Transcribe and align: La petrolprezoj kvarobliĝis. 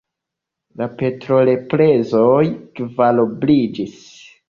La 0.81 0.87
petrolprezoj 1.01 2.43
kvarobliĝis. 2.83 3.97